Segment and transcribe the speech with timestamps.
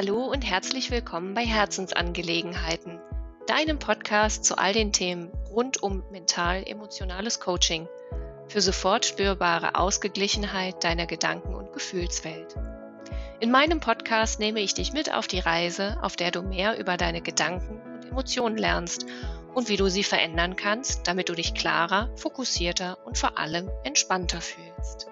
[0.00, 3.00] Hallo und herzlich willkommen bei Herzensangelegenheiten,
[3.48, 7.88] deinem Podcast zu all den Themen rund um mental-emotionales Coaching
[8.46, 12.54] für sofort spürbare Ausgeglichenheit deiner Gedanken- und Gefühlswelt.
[13.40, 16.96] In meinem Podcast nehme ich dich mit auf die Reise, auf der du mehr über
[16.96, 19.04] deine Gedanken und Emotionen lernst
[19.52, 24.40] und wie du sie verändern kannst, damit du dich klarer, fokussierter und vor allem entspannter
[24.40, 25.08] fühlst.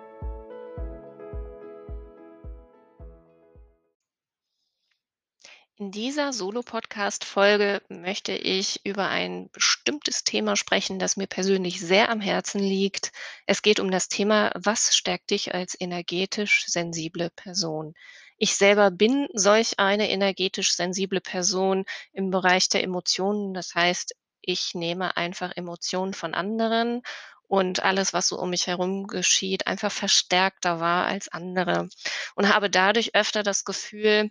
[5.79, 12.23] In dieser Solo-Podcast-Folge möchte ich über ein bestimmtes Thema sprechen, das mir persönlich sehr am
[12.23, 13.13] Herzen liegt.
[13.45, 17.93] Es geht um das Thema, was stärkt dich als energetisch sensible Person?
[18.39, 21.85] Ich selber bin solch eine energetisch sensible Person
[22.15, 23.53] im Bereich der Emotionen.
[23.53, 27.03] Das heißt, ich nehme einfach Emotionen von anderen
[27.49, 31.89] und alles, was so um mich herum geschieht, einfach verstärkter war als andere
[32.35, 34.31] und habe dadurch öfter das Gefühl,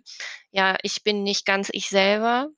[0.50, 2.48] ja, ich bin nicht ganz ich selber,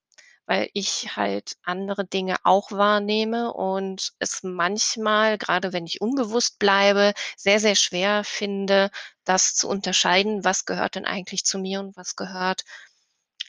[0.47, 7.13] weil ich halt andere Dinge auch wahrnehme und es manchmal, gerade wenn ich unbewusst bleibe,
[7.37, 8.91] sehr, sehr schwer finde,
[9.25, 12.65] das zu unterscheiden, was gehört denn eigentlich zu mir und was gehört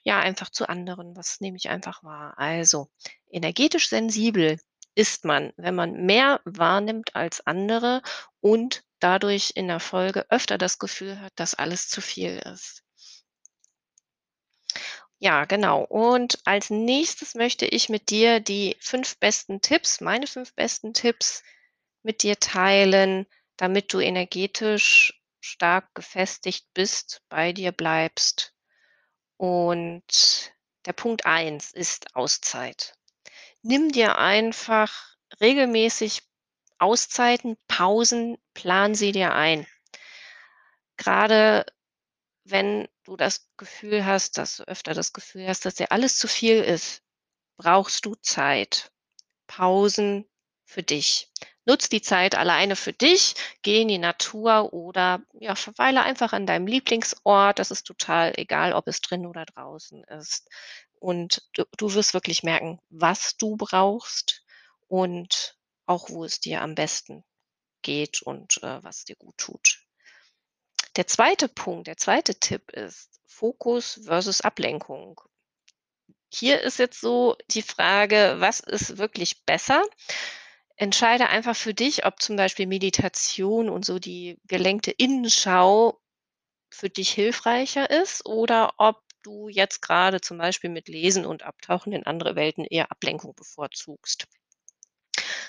[0.04, 1.16] ja einfach zu anderen.
[1.16, 2.34] Was nehme ich einfach wahr?
[2.38, 2.90] Also,
[3.32, 4.60] energetisch sensibel
[5.00, 8.02] ist man, wenn man mehr wahrnimmt als andere
[8.42, 12.84] und dadurch in der Folge öfter das Gefühl hat, dass alles zu viel ist.
[15.18, 15.84] Ja, genau.
[15.86, 21.44] Und als nächstes möchte ich mit dir die fünf besten Tipps, meine fünf besten Tipps
[22.04, 23.26] mit dir teilen,
[23.56, 28.54] damit du energetisch stark gefestigt bist, bei dir bleibst.
[29.38, 30.54] Und
[30.86, 32.99] der Punkt eins ist Auszeit
[33.62, 36.24] nimm dir einfach regelmäßig
[36.78, 39.68] Auszeiten, Pausen, plan sie dir ein.
[40.98, 41.66] Gerade
[42.46, 46.28] wenn du das Gefühl hast, dass du öfter das Gefühl hast, dass dir alles zu
[46.28, 47.04] viel ist,
[47.58, 48.92] brauchst du Zeit.
[49.48, 50.26] Pausen
[50.66, 51.32] für dich.
[51.70, 56.48] Nutz die Zeit alleine für dich, geh in die Natur oder ja, verweile einfach an
[56.48, 57.60] deinem Lieblingsort.
[57.60, 60.50] Das ist total egal, ob es drin oder draußen ist.
[60.96, 64.44] Und du, du wirst wirklich merken, was du brauchst
[64.88, 67.24] und auch, wo es dir am besten
[67.84, 69.80] geht und äh, was dir gut tut.
[70.96, 75.22] Der zweite Punkt, der zweite Tipp ist Fokus versus Ablenkung.
[76.34, 79.84] Hier ist jetzt so die Frage, was ist wirklich besser?
[80.80, 86.00] Entscheide einfach für dich, ob zum Beispiel Meditation und so die gelenkte Innenschau
[86.72, 91.92] für dich hilfreicher ist oder ob du jetzt gerade zum Beispiel mit Lesen und Abtauchen
[91.92, 94.26] in andere Welten eher Ablenkung bevorzugst.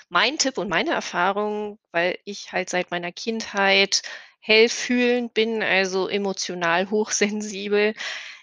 [0.09, 4.01] Mein Tipp und meine Erfahrung, weil ich halt seit meiner Kindheit
[4.41, 7.93] hellfühlend bin, also emotional hochsensibel,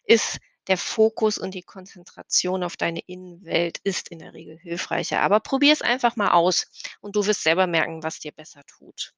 [0.05, 0.38] ist
[0.69, 5.21] der Fokus und die Konzentration auf deine Innenwelt ist in der Regel hilfreicher.
[5.21, 6.67] Aber probier es einfach mal aus
[7.01, 9.15] und du wirst selber merken, was dir besser tut.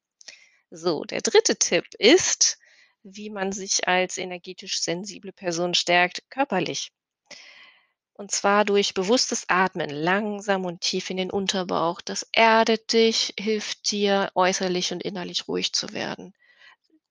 [0.70, 2.58] So, der dritte Tipp ist,
[3.02, 6.92] wie man sich als energetisch sensible Person stärkt, körperlich.
[8.12, 12.02] Und zwar durch bewusstes Atmen, langsam und tief in den Unterbauch.
[12.02, 16.34] Das erdet dich, hilft dir, äußerlich und innerlich ruhig zu werden.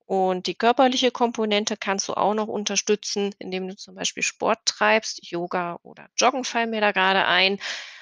[0.10, 5.30] Und die körperliche Komponente kannst du auch noch unterstützen, indem du zum Beispiel Sport treibst,
[5.30, 7.60] Yoga oder Joggen fallen mir da gerade ein.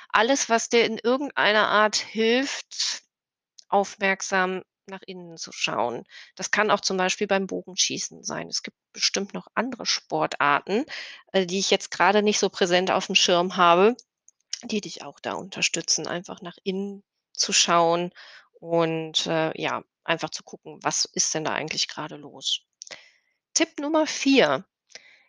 [0.07, 3.03] Alles, was dir in irgendeiner Art hilft,
[3.67, 6.05] aufmerksam nach innen zu schauen.
[6.37, 8.47] Das kann auch zum Beispiel beim Bogenschießen sein.
[8.47, 10.85] Es gibt bestimmt noch andere Sportarten,
[11.33, 13.97] äh, die ich jetzt gerade nicht so präsent auf dem Schirm habe,
[14.63, 17.03] die dich auch da unterstützen, einfach nach innen
[17.33, 18.13] zu schauen
[18.61, 22.61] und äh, ja, einfach zu gucken, was ist denn da eigentlich gerade los.
[23.53, 24.65] Tipp Nummer vier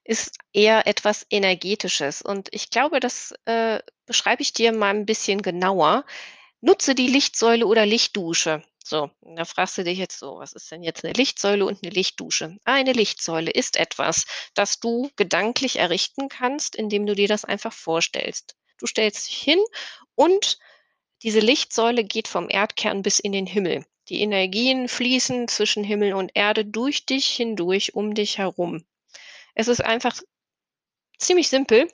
[0.05, 5.43] ist eher etwas Energetisches und ich glaube, das äh, beschreibe ich dir mal ein bisschen
[5.43, 6.05] genauer.
[6.61, 8.65] Nutze die Lichtsäule oder Lichtdusche.
[8.83, 11.93] So, da fragst du dich jetzt so, was ist denn jetzt eine Lichtsäule und eine
[11.93, 12.57] Lichtdusche?
[12.65, 14.25] Eine Lichtsäule ist etwas,
[14.55, 18.57] das du gedanklich errichten kannst, indem du dir das einfach vorstellst.
[18.79, 19.63] Du stellst dich hin
[20.15, 20.59] und
[21.23, 23.85] diese Lichtsäule geht vom Erdkern bis in den Himmel.
[24.09, 28.85] Die Energien fließen zwischen Himmel und Erde durch dich hindurch, um dich herum.
[29.55, 30.19] Es ist einfach
[31.19, 31.91] ziemlich simpel.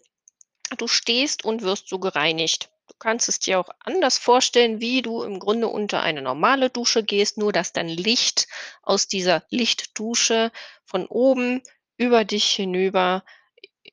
[0.79, 2.71] Du stehst und wirst so gereinigt.
[2.87, 7.03] Du kannst es dir auch anders vorstellen, wie du im Grunde unter eine normale Dusche
[7.03, 8.47] gehst, nur dass dann Licht
[8.83, 10.53] aus dieser Lichtdusche
[10.85, 11.63] von oben
[11.97, 13.25] über dich hinüber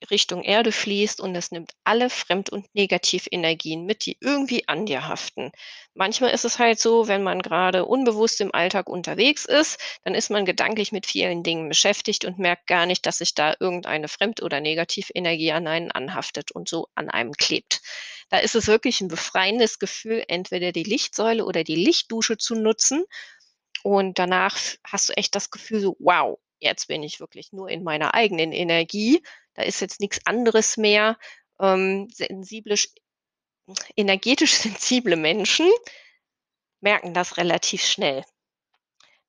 [0.09, 5.07] Richtung Erde fließt und es nimmt alle Fremd- und Negativenergien mit, die irgendwie an dir
[5.07, 5.51] haften.
[5.94, 10.30] Manchmal ist es halt so, wenn man gerade unbewusst im Alltag unterwegs ist, dann ist
[10.30, 14.42] man gedanklich mit vielen Dingen beschäftigt und merkt gar nicht, dass sich da irgendeine Fremd-
[14.42, 17.81] oder Negativenergie an einen anhaftet und so an einem klebt.
[18.30, 23.03] Da ist es wirklich ein befreiendes Gefühl, entweder die Lichtsäule oder die Lichtdusche zu nutzen.
[23.83, 27.83] Und danach hast du echt das Gefühl so, wow, jetzt bin ich wirklich nur in
[27.83, 29.21] meiner eigenen Energie.
[29.53, 31.17] Da ist jetzt nichts anderes mehr.
[31.59, 32.75] Ähm, sensible,
[33.95, 35.69] energetisch sensible Menschen
[36.79, 38.23] merken das relativ schnell,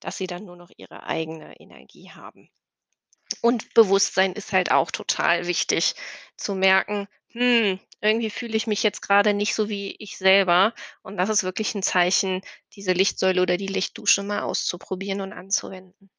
[0.00, 2.50] dass sie dann nur noch ihre eigene Energie haben.
[3.40, 5.94] Und Bewusstsein ist halt auch total wichtig
[6.36, 10.74] zu merken, hm, irgendwie fühle ich mich jetzt gerade nicht so wie ich selber.
[11.02, 12.42] Und das ist wirklich ein Zeichen,
[12.74, 16.10] diese Lichtsäule oder die Lichtdusche mal auszuprobieren und anzuwenden.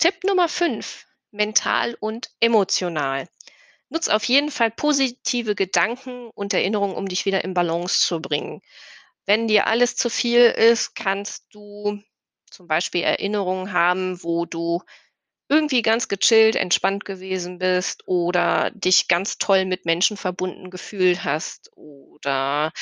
[0.00, 3.28] Tipp Nummer 5, mental und emotional.
[3.90, 8.62] Nutz auf jeden Fall positive Gedanken und Erinnerungen, um dich wieder in Balance zu bringen.
[9.26, 12.02] Wenn dir alles zu viel ist, kannst du
[12.50, 14.80] zum Beispiel Erinnerungen haben, wo du
[15.50, 21.70] irgendwie ganz gechillt, entspannt gewesen bist oder dich ganz toll mit Menschen verbunden gefühlt hast
[21.74, 22.72] oder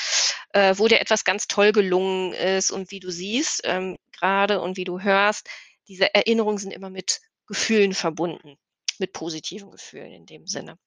[0.53, 4.77] äh, wo dir etwas ganz toll gelungen ist und wie du siehst ähm, gerade und
[4.77, 5.49] wie du hörst,
[5.89, 8.59] diese Erinnerungen sind immer mit Gefühlen verbunden,
[8.99, 10.79] mit positiven Gefühlen in dem Sinne.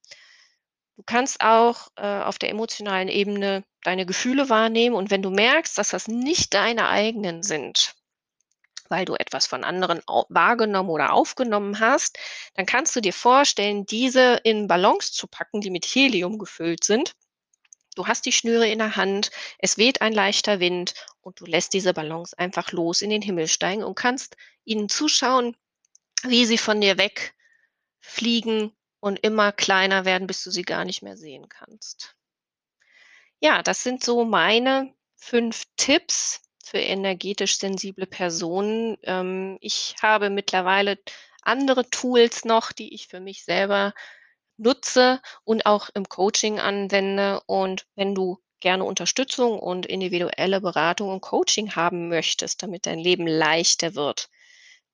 [0.95, 5.77] Du kannst auch äh, auf der emotionalen Ebene deine Gefühle wahrnehmen und wenn du merkst,
[5.77, 7.95] dass das nicht deine eigenen sind,
[8.89, 12.19] weil du etwas von anderen wahrgenommen oder aufgenommen hast,
[12.53, 17.13] dann kannst du dir vorstellen, diese in Ballons zu packen, die mit Helium gefüllt sind.
[17.95, 21.73] Du hast die Schnüre in der Hand, es weht ein leichter Wind und du lässt
[21.73, 24.35] diese Ballons einfach los in den Himmel steigen und kannst
[24.65, 25.55] ihnen zuschauen,
[26.23, 31.17] wie sie von dir wegfliegen und immer kleiner werden, bis du sie gar nicht mehr
[31.17, 32.15] sehen kannst.
[33.39, 36.41] Ja, das sind so meine fünf Tipps,
[36.71, 38.97] für energetisch sensible Personen.
[39.03, 40.97] Ähm, ich habe mittlerweile
[41.41, 43.93] andere Tools noch, die ich für mich selber
[44.57, 47.41] nutze und auch im Coaching anwende.
[47.45, 53.27] Und wenn du gerne Unterstützung und individuelle Beratung und Coaching haben möchtest, damit dein Leben
[53.27, 54.29] leichter wird,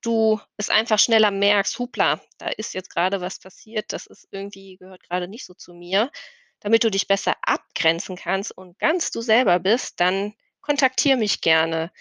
[0.01, 4.77] du es einfach schneller merkst, hupla, da ist jetzt gerade was passiert, das ist irgendwie,
[4.77, 6.11] gehört gerade nicht so zu mir,
[6.59, 11.91] damit du dich besser abgrenzen kannst und ganz du selber bist, dann kontaktiere mich gerne.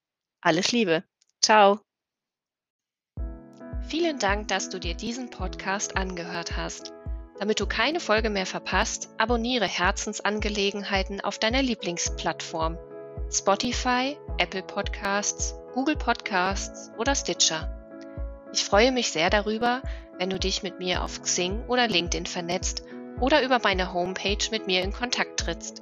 [0.41, 1.03] Alles Liebe.
[1.43, 1.79] Ciao.
[3.91, 6.93] Vielen Dank, dass du dir diesen Podcast angehört hast.
[7.41, 12.77] Damit du keine Folge mehr verpasst, abonniere Herzensangelegenheiten auf deiner Lieblingsplattform.
[13.29, 17.69] Spotify, Apple Podcasts, Google Podcasts oder Stitcher.
[18.53, 19.81] Ich freue mich sehr darüber,
[20.17, 22.83] wenn du dich mit mir auf Xing oder LinkedIn vernetzt
[23.19, 25.81] oder über meine Homepage mit mir in Kontakt trittst.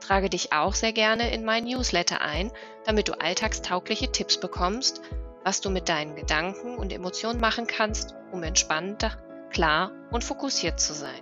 [0.00, 2.50] Trage dich auch sehr gerne in mein Newsletter ein,
[2.86, 5.02] damit du alltagstaugliche Tipps bekommst,
[5.44, 9.12] was du mit deinen Gedanken und Emotionen machen kannst, um entspannter,
[9.50, 11.20] klar und fokussiert zu sein.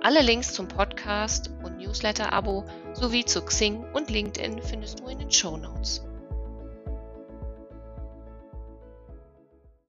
[0.00, 5.30] Alle Links zum Podcast und Newsletter-Abo sowie zu Xing und LinkedIn findest du in den
[5.30, 6.07] Show Notes.